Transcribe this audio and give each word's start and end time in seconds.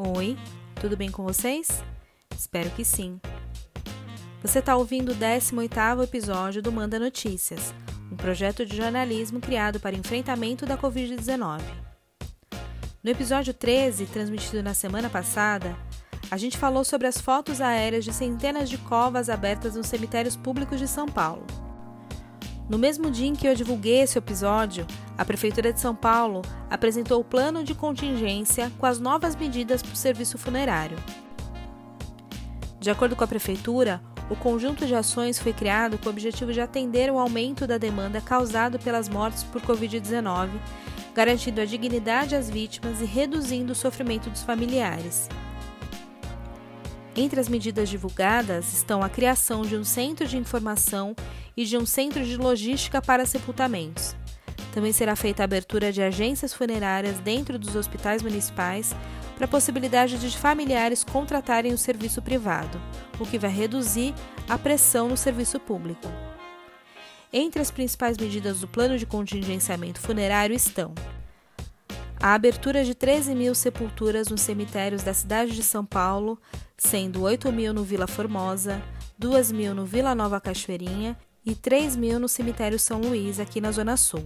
Oi, 0.00 0.38
tudo 0.80 0.96
bem 0.96 1.10
com 1.10 1.24
vocês? 1.24 1.82
Espero 2.32 2.70
que 2.70 2.84
sim. 2.84 3.20
Você 4.40 4.60
está 4.60 4.76
ouvindo 4.76 5.10
o 5.10 5.14
18º 5.16 6.04
episódio 6.04 6.62
do 6.62 6.70
Manda 6.70 7.00
Notícias, 7.00 7.74
um 8.12 8.14
projeto 8.14 8.64
de 8.64 8.76
jornalismo 8.76 9.40
criado 9.40 9.80
para 9.80 9.96
enfrentamento 9.96 10.64
da 10.64 10.78
Covid-19. 10.78 11.62
No 13.02 13.10
episódio 13.10 13.52
13, 13.52 14.06
transmitido 14.06 14.62
na 14.62 14.72
semana 14.72 15.10
passada, 15.10 15.76
a 16.30 16.36
gente 16.36 16.56
falou 16.56 16.84
sobre 16.84 17.08
as 17.08 17.20
fotos 17.20 17.60
aéreas 17.60 18.04
de 18.04 18.12
centenas 18.12 18.70
de 18.70 18.78
covas 18.78 19.28
abertas 19.28 19.74
nos 19.74 19.88
cemitérios 19.88 20.36
públicos 20.36 20.78
de 20.78 20.86
São 20.86 21.06
Paulo. 21.06 21.44
No 22.68 22.76
mesmo 22.76 23.10
dia 23.10 23.26
em 23.26 23.34
que 23.34 23.48
eu 23.48 23.54
divulguei 23.54 24.02
esse 24.02 24.18
episódio, 24.18 24.86
a 25.16 25.24
Prefeitura 25.24 25.72
de 25.72 25.80
São 25.80 25.94
Paulo 25.94 26.42
apresentou 26.68 27.18
o 27.18 27.24
plano 27.24 27.64
de 27.64 27.74
contingência 27.74 28.70
com 28.78 28.84
as 28.84 29.00
novas 29.00 29.34
medidas 29.34 29.82
para 29.82 29.94
o 29.94 29.96
serviço 29.96 30.36
funerário. 30.36 30.98
De 32.78 32.90
acordo 32.90 33.16
com 33.16 33.24
a 33.24 33.28
Prefeitura, 33.28 34.02
o 34.28 34.36
conjunto 34.36 34.86
de 34.86 34.94
ações 34.94 35.38
foi 35.38 35.54
criado 35.54 35.96
com 35.96 36.06
o 36.06 36.12
objetivo 36.12 36.52
de 36.52 36.60
atender 36.60 37.10
o 37.10 37.18
aumento 37.18 37.66
da 37.66 37.78
demanda 37.78 38.20
causado 38.20 38.78
pelas 38.78 39.08
mortes 39.08 39.42
por 39.44 39.62
Covid-19, 39.62 40.50
garantindo 41.14 41.62
a 41.62 41.64
dignidade 41.64 42.36
às 42.36 42.50
vítimas 42.50 43.00
e 43.00 43.06
reduzindo 43.06 43.72
o 43.72 43.74
sofrimento 43.74 44.28
dos 44.28 44.42
familiares. 44.42 45.26
Entre 47.16 47.40
as 47.40 47.48
medidas 47.48 47.88
divulgadas 47.88 48.74
estão 48.74 49.02
a 49.02 49.08
criação 49.08 49.62
de 49.62 49.74
um 49.74 49.82
centro 49.82 50.28
de 50.28 50.36
informação 50.36 51.16
e 51.58 51.64
de 51.64 51.76
um 51.76 51.84
centro 51.84 52.24
de 52.24 52.36
logística 52.36 53.02
para 53.02 53.26
sepultamentos. 53.26 54.14
Também 54.72 54.92
será 54.92 55.16
feita 55.16 55.42
a 55.42 55.44
abertura 55.44 55.90
de 55.90 56.00
agências 56.00 56.54
funerárias 56.54 57.18
dentro 57.18 57.58
dos 57.58 57.74
hospitais 57.74 58.22
municipais 58.22 58.94
para 59.34 59.44
a 59.44 59.48
possibilidade 59.48 60.18
de 60.18 60.38
familiares 60.38 61.02
contratarem 61.02 61.72
o 61.72 61.78
serviço 61.78 62.22
privado, 62.22 62.80
o 63.18 63.26
que 63.26 63.40
vai 63.40 63.50
reduzir 63.50 64.14
a 64.48 64.56
pressão 64.56 65.08
no 65.08 65.16
serviço 65.16 65.58
público. 65.58 66.06
Entre 67.32 67.60
as 67.60 67.72
principais 67.72 68.16
medidas 68.16 68.60
do 68.60 68.68
plano 68.68 68.96
de 68.96 69.04
contingenciamento 69.04 70.00
funerário 70.00 70.54
estão 70.54 70.94
a 72.20 72.34
abertura 72.34 72.84
de 72.84 72.94
13 72.94 73.34
mil 73.34 73.52
sepulturas 73.52 74.28
nos 74.28 74.42
cemitérios 74.42 75.02
da 75.02 75.12
cidade 75.12 75.56
de 75.56 75.64
São 75.64 75.84
Paulo, 75.84 76.40
sendo 76.76 77.22
8 77.22 77.50
mil 77.50 77.74
no 77.74 77.82
Vila 77.82 78.06
Formosa, 78.06 78.80
2 79.18 79.50
mil 79.50 79.74
no 79.74 79.84
Vila 79.84 80.14
Nova 80.14 80.40
Cachoeirinha 80.40 81.16
e 81.48 81.54
3 81.54 81.96
mil 81.96 82.20
no 82.20 82.28
cemitério 82.28 82.78
São 82.78 83.00
Luís, 83.00 83.40
aqui 83.40 83.58
na 83.58 83.72
Zona 83.72 83.96
Sul. 83.96 84.22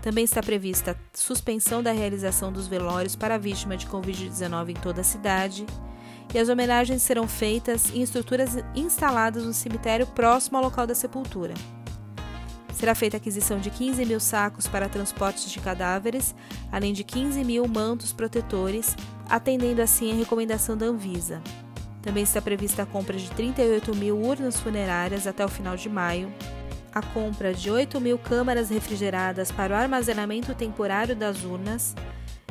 Também 0.00 0.24
está 0.24 0.42
prevista 0.42 0.92
a 0.92 1.16
suspensão 1.16 1.82
da 1.82 1.92
realização 1.92 2.50
dos 2.50 2.66
velórios 2.66 3.14
para 3.14 3.38
vítima 3.38 3.76
de 3.76 3.86
Covid-19 3.86 4.70
em 4.70 4.74
toda 4.74 5.02
a 5.02 5.04
cidade, 5.04 5.66
e 6.32 6.38
as 6.38 6.48
homenagens 6.48 7.02
serão 7.02 7.28
feitas 7.28 7.90
em 7.90 8.02
estruturas 8.02 8.56
instaladas 8.74 9.44
no 9.44 9.52
cemitério 9.52 10.06
próximo 10.06 10.56
ao 10.56 10.64
local 10.64 10.86
da 10.86 10.94
sepultura. 10.94 11.52
Será 12.72 12.94
feita 12.94 13.16
a 13.16 13.18
aquisição 13.18 13.58
de 13.58 13.68
15 13.68 14.02
mil 14.06 14.20
sacos 14.20 14.66
para 14.66 14.88
transportes 14.88 15.50
de 15.50 15.60
cadáveres, 15.60 16.34
além 16.72 16.94
de 16.94 17.04
15 17.04 17.44
mil 17.44 17.68
mantos 17.68 18.14
protetores, 18.14 18.96
atendendo 19.28 19.82
assim 19.82 20.12
a 20.12 20.14
recomendação 20.14 20.74
da 20.74 20.86
Anvisa. 20.86 21.42
Também 22.02 22.22
está 22.22 22.40
prevista 22.40 22.82
a 22.82 22.86
compra 22.86 23.16
de 23.16 23.30
38 23.30 23.94
mil 23.94 24.18
urnas 24.18 24.58
funerárias 24.58 25.26
até 25.26 25.44
o 25.44 25.48
final 25.48 25.76
de 25.76 25.88
maio, 25.88 26.32
a 26.92 27.02
compra 27.02 27.52
de 27.52 27.70
8 27.70 28.00
mil 28.00 28.18
câmaras 28.18 28.70
refrigeradas 28.70 29.50
para 29.52 29.74
o 29.74 29.76
armazenamento 29.76 30.54
temporário 30.54 31.14
das 31.14 31.44
urnas 31.44 31.94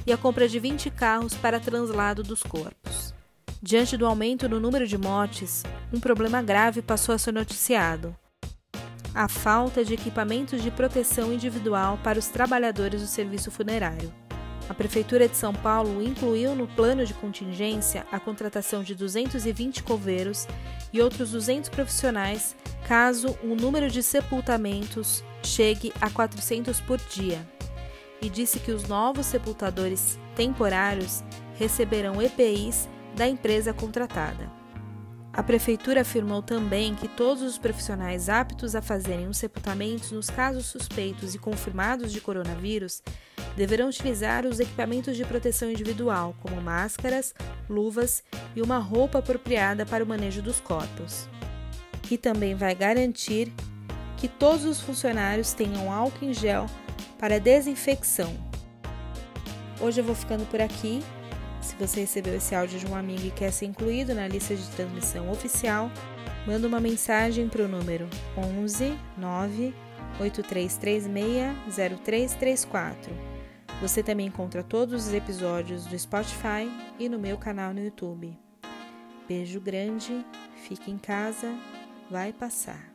e 0.05 0.13
a 0.13 0.17
compra 0.17 0.47
de 0.47 0.59
20 0.59 0.89
carros 0.91 1.33
para 1.33 1.59
translado 1.59 2.23
dos 2.23 2.43
corpos. 2.43 3.13
Diante 3.61 3.97
do 3.97 4.05
aumento 4.05 4.47
no 4.47 4.59
número 4.59 4.87
de 4.87 4.97
mortes, 4.97 5.63
um 5.91 5.99
problema 5.99 6.41
grave 6.41 6.81
passou 6.81 7.13
a 7.13 7.17
ser 7.17 7.33
noticiado 7.33 8.15
a 9.13 9.27
falta 9.27 9.83
de 9.83 9.93
equipamentos 9.93 10.61
de 10.61 10.71
proteção 10.71 11.33
individual 11.33 11.99
para 12.03 12.19
os 12.19 12.27
trabalhadores 12.27 13.01
do 13.01 13.07
serviço 13.07 13.51
funerário. 13.51 14.13
A 14.69 14.73
Prefeitura 14.75 15.27
de 15.27 15.35
São 15.35 15.51
Paulo 15.51 15.99
incluiu 15.99 16.53
no 16.53 16.67
plano 16.67 17.03
de 17.03 17.15
contingência 17.15 18.05
a 18.11 18.19
contratação 18.19 18.83
de 18.83 18.93
220 18.93 19.81
coveiros 19.81 20.47
e 20.93 21.01
outros 21.01 21.31
200 21.31 21.69
profissionais 21.69 22.55
caso 22.87 23.35
o 23.43 23.55
número 23.55 23.89
de 23.89 24.03
sepultamentos 24.03 25.23
chegue 25.41 25.91
a 25.99 26.07
400 26.11 26.79
por 26.81 26.99
dia. 26.99 27.39
E 28.21 28.29
disse 28.29 28.59
que 28.59 28.71
os 28.71 28.87
novos 28.87 29.25
sepultadores 29.25 30.19
temporários 30.35 31.23
receberão 31.57 32.21
EPIs 32.21 32.87
da 33.15 33.27
empresa 33.27 33.73
contratada. 33.73 34.58
A 35.39 35.43
prefeitura 35.43 36.01
afirmou 36.01 36.41
também 36.41 36.93
que 36.93 37.07
todos 37.07 37.41
os 37.41 37.57
profissionais 37.57 38.27
aptos 38.27 38.75
a 38.75 38.81
fazerem 38.81 39.25
os 39.25 39.37
sepultamentos 39.37 40.11
nos 40.11 40.29
casos 40.29 40.65
suspeitos 40.65 41.33
e 41.33 41.39
confirmados 41.39 42.11
de 42.11 42.19
coronavírus 42.19 43.01
deverão 43.55 43.87
utilizar 43.87 44.45
os 44.45 44.59
equipamentos 44.59 45.15
de 45.15 45.23
proteção 45.23 45.71
individual, 45.71 46.35
como 46.41 46.61
máscaras, 46.61 47.33
luvas 47.69 48.21
e 48.53 48.61
uma 48.61 48.79
roupa 48.79 49.19
apropriada 49.19 49.85
para 49.85 50.03
o 50.03 50.07
manejo 50.07 50.41
dos 50.41 50.59
corpos. 50.59 51.29
E 52.11 52.17
também 52.17 52.53
vai 52.53 52.75
garantir 52.75 53.49
que 54.17 54.27
todos 54.27 54.65
os 54.65 54.81
funcionários 54.81 55.53
tenham 55.53 55.89
álcool 55.89 56.25
em 56.25 56.33
gel 56.33 56.65
para 57.17 57.39
desinfecção. 57.39 58.35
Hoje 59.79 60.01
eu 60.01 60.03
vou 60.03 60.15
ficando 60.15 60.45
por 60.47 60.59
aqui. 60.59 61.01
Se 61.69 61.75
você 61.75 62.01
recebeu 62.01 62.35
esse 62.35 62.55
áudio 62.55 62.79
de 62.79 62.87
um 62.87 62.95
amigo 62.95 63.27
e 63.27 63.31
quer 63.31 63.51
ser 63.51 63.67
incluído 63.67 64.15
na 64.15 64.27
lista 64.27 64.55
de 64.55 64.67
transmissão 64.71 65.29
oficial, 65.29 65.91
manda 66.47 66.67
uma 66.67 66.79
mensagem 66.79 67.47
para 67.47 67.63
o 67.63 67.67
número 67.67 68.09
11 68.35 68.97
9 69.15 69.71
8336 70.19 72.01
0334. 72.03 73.13
Você 73.81 74.01
também 74.01 74.25
encontra 74.25 74.63
todos 74.63 75.05
os 75.05 75.13
episódios 75.13 75.85
do 75.85 75.97
Spotify 75.97 76.67
e 76.97 77.07
no 77.07 77.19
meu 77.19 77.37
canal 77.37 77.71
no 77.71 77.83
YouTube. 77.83 78.35
Beijo 79.27 79.61
grande, 79.61 80.25
fique 80.67 80.89
em 80.89 80.97
casa, 80.97 81.55
vai 82.09 82.33
passar. 82.33 82.88